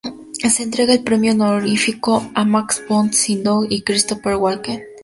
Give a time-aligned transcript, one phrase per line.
[0.41, 4.81] Se entrega el Premio Honorífico a Max von Sydow y Christopher Walken.